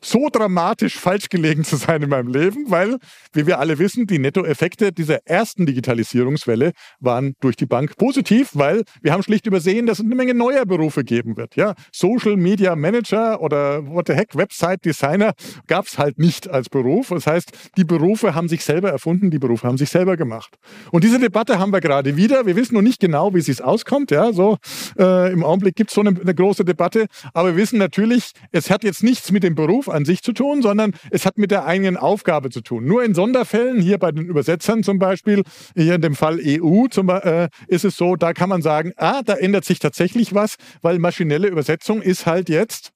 [0.03, 2.97] so dramatisch falsch gelegen zu sein in meinem Leben, weil,
[3.33, 8.83] wie wir alle wissen, die Nettoeffekte dieser ersten Digitalisierungswelle waren durch die Bank positiv, weil
[9.01, 11.55] wir haben schlicht übersehen, dass es eine Menge neuer Berufe geben wird.
[11.55, 15.33] Ja, Social Media Manager oder what the heck, Website Designer
[15.67, 17.09] gab es halt nicht als Beruf.
[17.09, 20.55] Das heißt, die Berufe haben sich selber erfunden, die Berufe haben sich selber gemacht.
[20.91, 22.45] Und diese Debatte haben wir gerade wieder.
[22.45, 24.11] Wir wissen noch nicht genau, wie es auskommt.
[24.11, 24.57] Ja, so
[24.97, 28.69] äh, im Augenblick gibt es so eine, eine große Debatte, aber wir wissen natürlich, es
[28.69, 31.65] hat jetzt nichts mit dem Beruf an sich zu tun, sondern es hat mit der
[31.65, 32.85] eigenen Aufgabe zu tun.
[32.85, 35.43] Nur in Sonderfällen, hier bei den Übersetzern zum Beispiel,
[35.75, 39.21] hier in dem Fall EU, zum, äh, ist es so, da kann man sagen, ah,
[39.23, 42.91] da ändert sich tatsächlich was, weil maschinelle Übersetzung ist halt jetzt,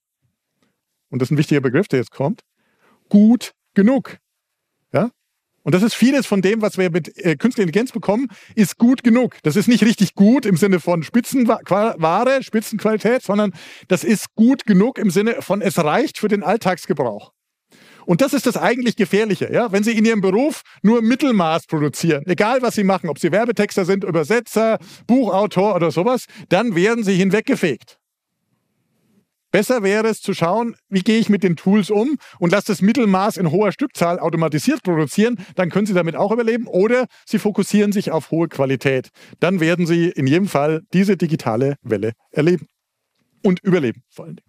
[1.10, 2.42] und das ist ein wichtiger Begriff, der jetzt kommt,
[3.08, 4.18] gut genug.
[4.92, 5.10] Ja?
[5.68, 9.04] Und das ist vieles von dem, was wir mit äh, künstlicher Intelligenz bekommen, ist gut
[9.04, 9.36] genug.
[9.42, 13.52] Das ist nicht richtig gut im Sinne von Spitzenware, Spitzenqualität, sondern
[13.86, 17.32] das ist gut genug im Sinne von es reicht für den Alltagsgebrauch.
[18.06, 19.70] Und das ist das eigentlich Gefährliche, ja?
[19.70, 23.84] Wenn Sie in Ihrem Beruf nur Mittelmaß produzieren, egal was Sie machen, ob Sie Werbetexter
[23.84, 27.97] sind, Übersetzer, Buchautor oder sowas, dann werden Sie hinweggefegt.
[29.50, 32.82] Besser wäre es zu schauen, wie gehe ich mit den Tools um und lasse das
[32.82, 37.92] Mittelmaß in hoher Stückzahl automatisiert produzieren, dann können Sie damit auch überleben oder Sie fokussieren
[37.92, 39.08] sich auf hohe Qualität.
[39.40, 42.66] Dann werden Sie in jedem Fall diese digitale Welle erleben
[43.42, 44.47] und überleben vor allen Dingen.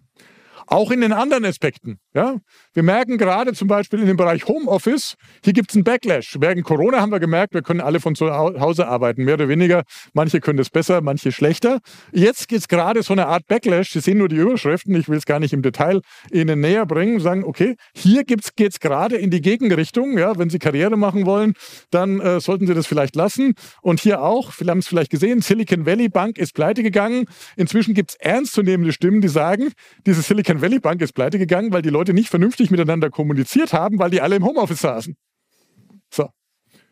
[0.72, 1.98] Auch in den anderen Aspekten.
[2.14, 2.36] Ja?
[2.74, 6.36] Wir merken gerade zum Beispiel in dem Bereich Homeoffice, hier gibt es einen Backlash.
[6.38, 9.82] Während Corona haben wir gemerkt, wir können alle von zu Hause arbeiten, mehr oder weniger.
[10.12, 11.80] Manche können das besser, manche schlechter.
[12.12, 13.90] Jetzt gibt es gerade so eine Art Backlash.
[13.90, 17.18] Sie sehen nur die Überschriften, ich will es gar nicht im Detail Ihnen näher bringen.
[17.18, 20.18] Sagen, okay, hier geht es gerade in die Gegenrichtung.
[20.18, 20.38] Ja?
[20.38, 21.54] Wenn Sie Karriere machen wollen,
[21.90, 23.54] dann äh, sollten Sie das vielleicht lassen.
[23.82, 27.24] Und hier auch, wir haben es vielleicht gesehen, Silicon Valley Bank ist pleite gegangen.
[27.56, 29.72] Inzwischen gibt es ernstzunehmende Stimmen, die sagen,
[30.06, 33.98] diese Silicon Valley Bank ist pleite gegangen, weil die Leute nicht vernünftig miteinander kommuniziert haben,
[33.98, 35.16] weil die alle im Homeoffice saßen.
[36.12, 36.28] So.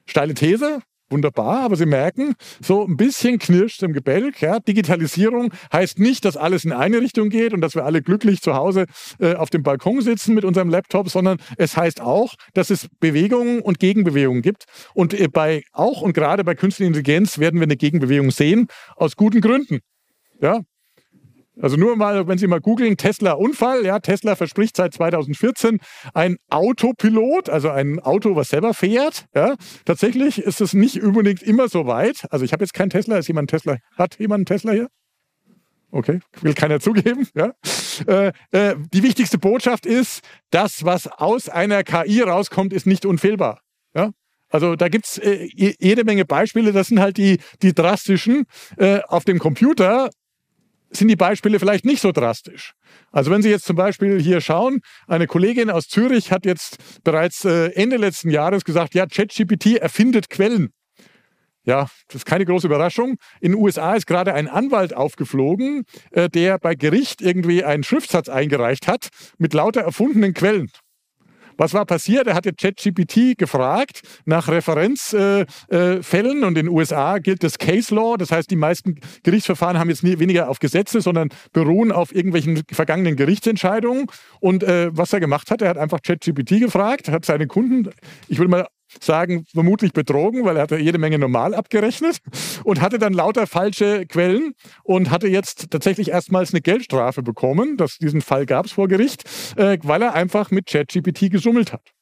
[0.07, 4.41] Steile These, wunderbar, aber Sie merken, so ein bisschen knirscht im Gebälk.
[4.41, 4.61] Ja.
[4.61, 8.55] Digitalisierung heißt nicht, dass alles in eine Richtung geht und dass wir alle glücklich zu
[8.55, 8.87] Hause
[9.19, 13.61] äh, auf dem Balkon sitzen mit unserem Laptop, sondern es heißt auch, dass es Bewegungen
[13.61, 14.65] und Gegenbewegungen gibt.
[14.95, 19.17] Und äh, bei auch und gerade bei künstlicher Intelligenz werden wir eine Gegenbewegung sehen, aus
[19.17, 19.81] guten Gründen.
[20.41, 20.61] Ja,
[21.61, 23.85] also nur mal, wenn Sie mal googeln, Tesla-Unfall.
[23.85, 25.79] Ja, Tesla verspricht seit 2014
[26.15, 29.27] ein Autopilot, also ein Auto, was selber fährt.
[29.35, 32.27] Ja, tatsächlich ist es nicht unbedingt immer so weit.
[32.31, 33.19] Also ich habe jetzt keinen Tesla.
[33.19, 33.79] Ist jemand Tesla?
[33.97, 34.89] Hat jemand einen Tesla hier?
[35.91, 37.27] Okay, will keiner zugeben.
[37.35, 37.53] Ja.
[38.07, 43.61] Äh, äh, die wichtigste Botschaft ist, das, was aus einer KI rauskommt, ist nicht unfehlbar.
[43.95, 44.11] Ja.
[44.51, 48.45] Also da gibt's äh, jede Menge Beispiele, das sind halt die, die drastischen.
[48.77, 50.11] Äh, auf dem Computer
[50.91, 52.73] sind die Beispiele vielleicht nicht so drastisch.
[53.13, 57.45] Also wenn Sie jetzt zum Beispiel hier schauen, eine Kollegin aus Zürich hat jetzt bereits
[57.45, 60.71] äh, Ende letzten Jahres gesagt, ja, ChatGPT erfindet Quellen.
[61.65, 63.17] Ja, das ist keine große Überraschung.
[63.41, 68.31] In den USA ist gerade ein Anwalt aufgeflogen, äh, der bei Gericht irgendwie einen Schriftsatz
[68.31, 70.71] eingereicht hat mit lauter erfundenen Quellen.
[71.59, 72.29] Was war passiert?
[72.29, 77.95] Er hatte ChatGPT gefragt nach Referenzfällen äh, äh, und in den USA gilt das Case
[77.95, 78.17] Law.
[78.17, 82.63] Das heißt, die meisten Gerichtsverfahren haben jetzt nie, weniger auf Gesetze, sondern beruhen auf irgendwelchen
[82.71, 84.07] vergangenen Gerichtsentscheidungen.
[84.41, 87.91] Und äh, was er gemacht hat, er hat einfach ChatGPT gefragt, hat seine Kunden,
[88.29, 88.67] ich würde mal
[89.01, 92.19] sagen, vermutlich betrogen, weil er hatte jede Menge normal abgerechnet
[92.65, 97.77] und hatte dann lauter falsche Quellen und hatte jetzt tatsächlich erstmals eine Geldstrafe bekommen.
[97.77, 99.25] Das, diesen Fall gab es vor Gericht,
[99.57, 101.93] äh, weil er einfach mit ChatGPT geschummelt hat.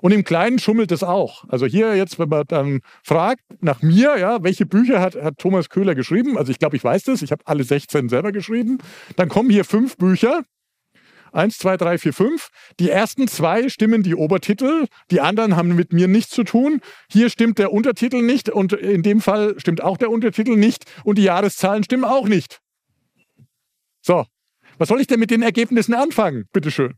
[0.00, 1.44] Und im Kleinen schummelt es auch.
[1.48, 5.68] Also hier jetzt, wenn man dann fragt nach mir, ja, welche Bücher hat, hat Thomas
[5.70, 6.36] Köhler geschrieben?
[6.36, 7.22] Also ich glaube, ich weiß das.
[7.22, 8.78] Ich habe alle 16 selber geschrieben.
[9.16, 10.42] Dann kommen hier fünf Bücher.
[11.34, 12.48] Eins, zwei, drei, vier, fünf.
[12.78, 16.80] Die ersten zwei stimmen die Obertitel, die anderen haben mit mir nichts zu tun.
[17.10, 21.18] Hier stimmt der Untertitel nicht und in dem Fall stimmt auch der Untertitel nicht und
[21.18, 22.60] die Jahreszahlen stimmen auch nicht.
[24.00, 24.26] So,
[24.78, 26.44] was soll ich denn mit den Ergebnissen anfangen?
[26.52, 26.94] Bitteschön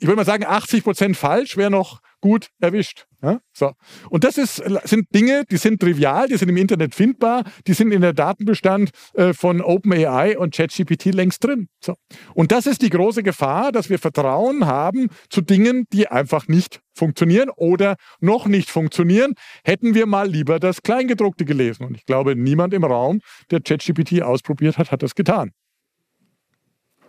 [0.00, 3.06] ich würde mal sagen, 80 Prozent falsch wäre noch gut erwischt.
[3.22, 3.40] Ja?
[3.52, 3.72] So.
[4.08, 7.92] Und das ist, sind Dinge, die sind trivial, die sind im Internet findbar, die sind
[7.92, 11.68] in der Datenbestand äh, von OpenAI und ChatGPT längst drin.
[11.84, 11.94] So.
[12.34, 16.80] Und das ist die große Gefahr, dass wir Vertrauen haben zu Dingen, die einfach nicht
[16.94, 19.34] funktionieren oder noch nicht funktionieren.
[19.64, 21.84] Hätten wir mal lieber das Kleingedruckte gelesen.
[21.84, 25.52] Und ich glaube, niemand im Raum, der ChatGPT ausprobiert hat, hat das getan.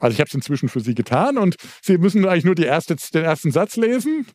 [0.01, 3.23] Also ich habe es inzwischen für Sie getan und Sie müssen eigentlich nur erste, den
[3.23, 4.25] ersten Satz lesen.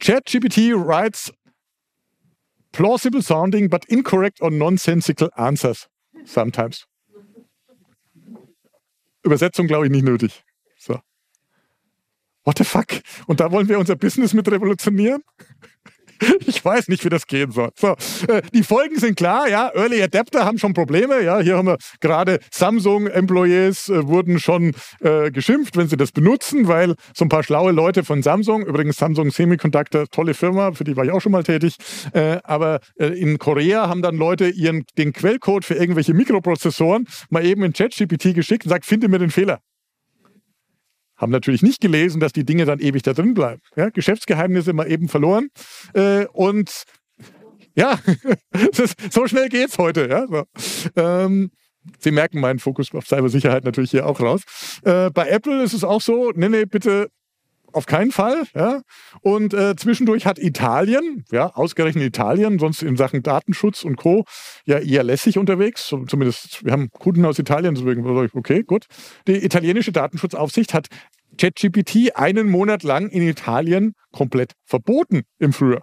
[0.00, 1.32] ChatGPT writes
[2.72, 5.88] plausible sounding but incorrect or nonsensical answers
[6.24, 6.86] sometimes.
[9.22, 10.42] Übersetzung glaube ich nicht nötig.
[10.78, 11.00] So.
[12.42, 12.88] What the fuck?
[13.28, 15.22] Und da wollen wir unser Business mit revolutionieren?
[16.46, 17.70] Ich weiß nicht, wie das gehen soll.
[17.76, 17.94] So,
[18.28, 19.70] äh, die Folgen sind klar, ja.
[19.74, 21.40] Early Adapter haben schon Probleme, ja.
[21.40, 26.94] Hier haben wir gerade Samsung-Employees äh, wurden schon äh, geschimpft, wenn sie das benutzen, weil
[27.14, 31.04] so ein paar schlaue Leute von Samsung, übrigens Samsung Semiconductor, tolle Firma, für die war
[31.04, 31.76] ich auch schon mal tätig,
[32.12, 37.44] äh, aber äh, in Korea haben dann Leute ihren, den Quellcode für irgendwelche Mikroprozessoren mal
[37.44, 39.60] eben in ChatGPT geschickt und sagt, finde mir den Fehler
[41.16, 43.60] haben natürlich nicht gelesen, dass die Dinge dann ewig da drin bleiben.
[43.76, 45.48] Ja, Geschäftsgeheimnisse mal eben verloren.
[45.94, 46.84] Äh, und
[47.76, 47.98] ja,
[49.10, 50.08] so schnell geht's heute.
[50.08, 50.44] Ja, so.
[50.96, 51.50] ähm,
[51.98, 54.42] Sie merken meinen Fokus auf Cybersicherheit natürlich hier auch raus.
[54.84, 57.10] Äh, bei Apple ist es auch so, nee, nee, bitte
[57.74, 58.44] auf keinen Fall.
[58.54, 58.82] Ja?
[59.20, 64.24] Und äh, zwischendurch hat Italien, ja, ausgerechnet Italien, sonst in Sachen Datenschutz und Co.
[64.64, 65.94] ja eher lässig unterwegs.
[66.06, 68.86] Zumindest, wir haben Kunden aus Italien, deswegen okay, gut.
[69.26, 70.88] Die italienische Datenschutzaufsicht hat
[71.38, 75.82] ChatGPT einen Monat lang in Italien komplett verboten im Frühjahr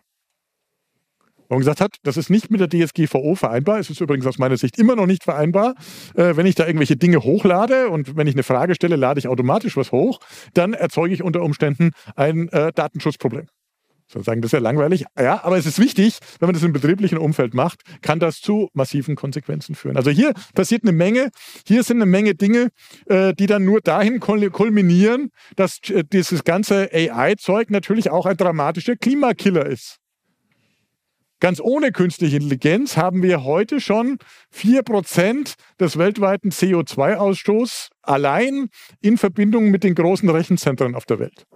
[1.56, 3.80] und gesagt hat, das ist nicht mit der DSGVO vereinbar.
[3.80, 5.76] Es ist übrigens aus meiner Sicht immer noch nicht vereinbar.
[6.16, 9.28] Äh, wenn ich da irgendwelche Dinge hochlade und wenn ich eine Frage stelle, lade ich
[9.28, 10.20] automatisch was hoch,
[10.54, 13.48] dann erzeuge ich unter Umständen ein äh, Datenschutzproblem.
[14.08, 15.06] Sozusagen, das ist ja langweilig.
[15.18, 18.70] Ja, aber es ist wichtig, wenn man das im betrieblichen Umfeld macht, kann das zu
[18.74, 19.96] massiven Konsequenzen führen.
[19.96, 21.30] Also hier passiert eine Menge,
[21.66, 22.70] hier sind eine Menge Dinge,
[23.06, 28.96] äh, die dann nur dahin kulminieren, dass äh, dieses ganze AI-Zeug natürlich auch ein dramatischer
[28.98, 30.01] Klimakiller ist.
[31.42, 34.20] Ganz ohne künstliche Intelligenz haben wir heute schon
[34.56, 38.70] 4% des weltweiten CO2-Ausstoßes allein
[39.02, 41.48] in Verbindung mit den großen Rechenzentren auf der Welt.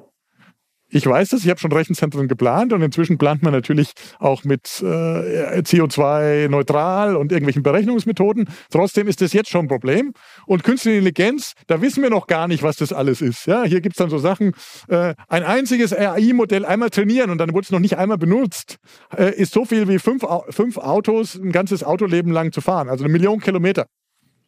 [0.96, 4.82] Ich weiß das, ich habe schon Rechenzentren geplant und inzwischen plant man natürlich auch mit
[4.82, 8.48] äh, CO2-neutral und irgendwelchen Berechnungsmethoden.
[8.72, 10.14] Trotzdem ist das jetzt schon ein Problem.
[10.46, 13.46] Und künstliche Intelligenz, da wissen wir noch gar nicht, was das alles ist.
[13.46, 14.54] Ja, hier gibt es dann so Sachen,
[14.88, 18.78] äh, ein einziges AI-Modell einmal trainieren und dann wurde es noch nicht einmal benutzt,
[19.18, 23.04] äh, ist so viel wie fünf, fünf Autos ein ganzes Autoleben lang zu fahren, also
[23.04, 23.88] eine Million Kilometer.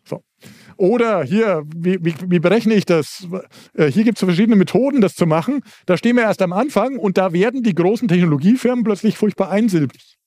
[0.07, 0.21] So.
[0.77, 3.27] Oder hier, wie, wie, wie berechne ich das?
[3.73, 5.61] Äh, hier gibt es verschiedene Methoden, das zu machen.
[5.85, 10.17] Da stehen wir erst am Anfang und da werden die großen Technologiefirmen plötzlich furchtbar einsilbig.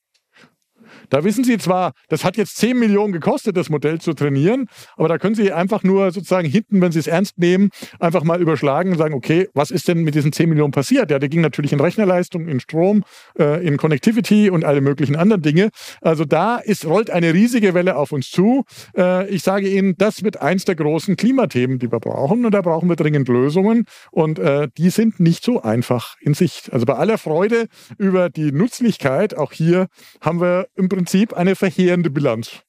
[1.11, 5.09] Da wissen Sie zwar, das hat jetzt 10 Millionen gekostet, das Modell zu trainieren, aber
[5.09, 8.93] da können Sie einfach nur sozusagen hinten, wenn Sie es ernst nehmen, einfach mal überschlagen
[8.93, 11.11] und sagen, okay, was ist denn mit diesen 10 Millionen passiert?
[11.11, 13.03] Ja, der ging natürlich in Rechnerleistung, in Strom,
[13.39, 15.71] äh, in Connectivity und alle möglichen anderen Dinge.
[16.01, 18.65] Also da ist, rollt eine riesige Welle auf uns zu.
[18.97, 22.63] Äh, ich sage Ihnen, das wird eins der großen Klimathemen, die wir brauchen und da
[22.63, 26.73] brauchen wir dringend Lösungen und äh, die sind nicht so einfach in Sicht.
[26.73, 27.67] Also bei aller Freude
[27.99, 29.89] über die Nützlichkeit, auch hier
[30.21, 32.61] haben wir im Prinzip Prinzip eine verheerende Bilanz.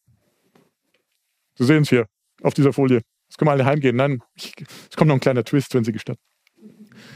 [1.56, 2.06] Sie sehen es hier
[2.42, 3.02] auf dieser Folie.
[3.28, 3.98] Jetzt können wir alle heimgehen.
[3.98, 6.22] Nein, es kommt noch ein kleiner Twist, wenn Sie gestatten.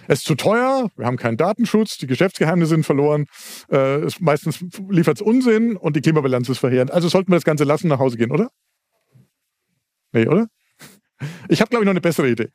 [0.10, 3.28] Es ist zu teuer, wir haben keinen Datenschutz, die Geschäftsgeheimnisse sind verloren,
[3.72, 6.92] äh, es, meistens liefert es Unsinn und die Klimabilanz ist verheerend.
[6.92, 8.50] Also sollten wir das Ganze lassen, nach Hause gehen, oder?
[10.12, 10.48] Nee, oder?
[11.48, 12.50] Ich habe, glaube ich, noch eine bessere Idee.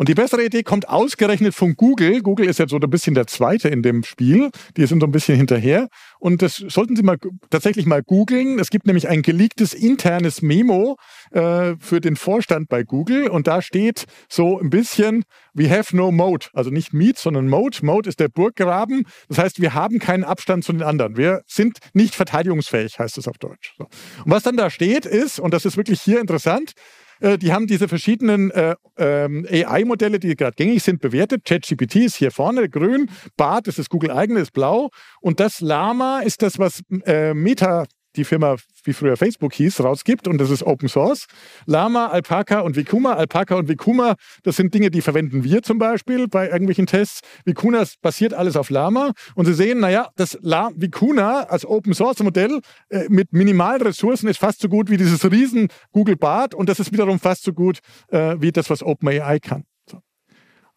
[0.00, 2.22] Und die bessere Idee kommt ausgerechnet von Google.
[2.22, 4.48] Google ist jetzt so ein bisschen der Zweite in dem Spiel.
[4.78, 5.88] Die sind so ein bisschen hinterher.
[6.18, 7.18] Und das sollten Sie mal
[7.50, 8.58] tatsächlich mal googeln.
[8.58, 10.96] Es gibt nämlich ein geleaktes internes Memo
[11.32, 13.28] äh, für den Vorstand bei Google.
[13.28, 16.46] Und da steht so ein bisschen, we have no mode.
[16.54, 17.80] Also nicht Meet, sondern Mode.
[17.82, 19.04] Mode ist der Burggraben.
[19.28, 21.18] Das heißt, wir haben keinen Abstand zu den anderen.
[21.18, 23.74] Wir sind nicht verteidigungsfähig, heißt es auf Deutsch.
[23.76, 23.84] So.
[23.84, 26.72] Und was dann da steht ist, und das ist wirklich hier interessant,
[27.20, 31.44] äh, die haben diese verschiedenen äh, ähm, AI-Modelle, die gerade gängig sind, bewertet.
[31.44, 34.90] ChatGPT ist hier vorne grün, BART ist das Google eigene, ist blau.
[35.20, 37.84] Und das Lama ist das, was äh, Meta
[38.16, 41.26] die Firma, wie früher Facebook hieß, rausgibt und das ist Open Source.
[41.66, 43.14] Lama, Alpaca und Vicuma.
[43.14, 47.20] Alpaca und Vicuma, das sind Dinge, die verwenden wir zum Beispiel bei irgendwelchen Tests.
[47.44, 52.20] Vicuna basiert alles auf Lama und Sie sehen, naja, das La Vicuna als Open Source
[52.22, 56.68] Modell äh, mit minimalen Ressourcen ist fast so gut wie dieses riesen Google Bart und
[56.68, 59.64] das ist wiederum fast so gut äh, wie das, was OpenAI kann.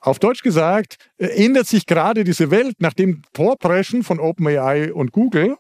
[0.04, 5.14] Auf Deutsch gesagt, äh, ändert sich gerade diese Welt nach dem Vorpreschen von OpenAI und
[5.14, 5.56] Google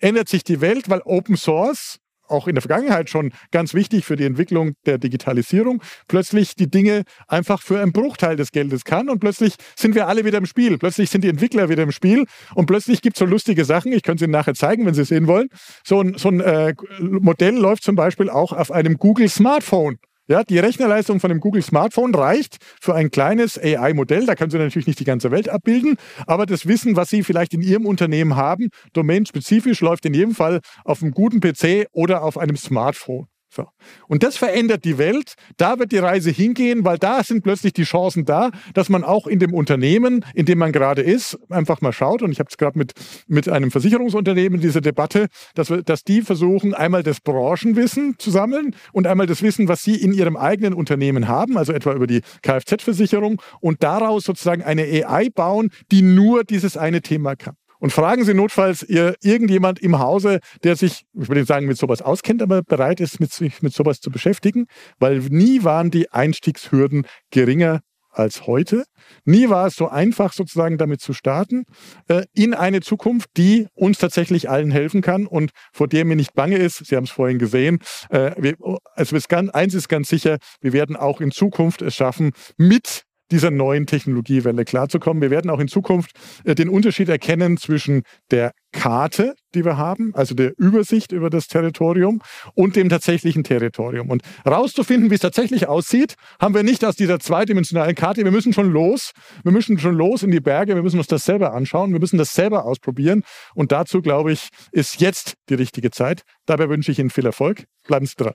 [0.00, 4.16] ändert sich die Welt, weil Open Source auch in der Vergangenheit schon ganz wichtig für
[4.16, 9.20] die Entwicklung der Digitalisierung, plötzlich die Dinge einfach für einen Bruchteil des Geldes kann und
[9.20, 10.78] plötzlich sind wir alle wieder im Spiel.
[10.78, 13.92] Plötzlich sind die Entwickler wieder im Spiel und plötzlich gibt es so lustige Sachen.
[13.92, 15.48] Ich könnte es Ihnen nachher zeigen, wenn Sie es sehen wollen.
[15.84, 19.98] So ein, so ein äh, Modell läuft zum Beispiel auch auf einem Google Smartphone.
[20.26, 24.24] Ja, die Rechnerleistung von dem Google Smartphone reicht für ein kleines AI-Modell.
[24.24, 27.52] Da können Sie natürlich nicht die ganze Welt abbilden, aber das Wissen, was Sie vielleicht
[27.52, 32.38] in Ihrem Unternehmen haben, domainspezifisch, läuft in jedem Fall auf einem guten PC oder auf
[32.38, 33.26] einem Smartphone.
[33.54, 33.68] So.
[34.08, 35.34] Und das verändert die Welt.
[35.56, 39.28] Da wird die Reise hingehen, weil da sind plötzlich die Chancen da, dass man auch
[39.28, 42.22] in dem Unternehmen, in dem man gerade ist, einfach mal schaut.
[42.22, 42.94] Und ich habe es gerade mit,
[43.28, 48.74] mit einem Versicherungsunternehmen diese Debatte, dass, wir, dass die versuchen, einmal das Branchenwissen zu sammeln
[48.92, 52.22] und einmal das Wissen, was sie in ihrem eigenen Unternehmen haben, also etwa über die
[52.42, 57.54] Kfz-Versicherung und daraus sozusagen eine AI bauen, die nur dieses eine Thema kann.
[57.84, 62.00] Und fragen Sie notfalls ihr irgendjemand im Hause, der sich, ich würde sagen, mit sowas
[62.00, 64.68] auskennt, aber bereit ist, mit sich mit sowas zu beschäftigen,
[64.98, 68.84] weil nie waren die Einstiegshürden geringer als heute.
[69.26, 71.64] Nie war es so einfach, sozusagen damit zu starten,
[72.08, 76.32] äh, in eine Zukunft, die uns tatsächlich allen helfen kann und vor der mir nicht
[76.32, 76.86] bange ist.
[76.86, 77.80] Sie haben es vorhin gesehen.
[78.08, 78.54] Äh,
[78.94, 79.18] also
[79.52, 84.64] eins ist ganz sicher, wir werden auch in Zukunft es schaffen, mit dieser neuen Technologiewelle
[84.64, 85.22] klarzukommen.
[85.22, 86.12] Wir werden auch in Zukunft
[86.44, 91.46] äh, den Unterschied erkennen zwischen der Karte, die wir haben, also der Übersicht über das
[91.46, 92.20] Territorium
[92.54, 94.10] und dem tatsächlichen Territorium.
[94.10, 98.24] Und rauszufinden, wie es tatsächlich aussieht, haben wir nicht aus dieser zweidimensionalen Karte.
[98.24, 99.12] Wir müssen schon los.
[99.44, 100.74] Wir müssen schon los in die Berge.
[100.74, 101.92] Wir müssen uns das selber anschauen.
[101.92, 103.22] Wir müssen das selber ausprobieren.
[103.54, 106.22] Und dazu, glaube ich, ist jetzt die richtige Zeit.
[106.46, 107.64] Dabei wünsche ich Ihnen viel Erfolg.
[107.86, 108.34] Bleiben Sie dran.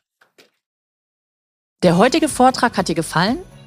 [1.84, 3.38] Der heutige Vortrag hat dir gefallen?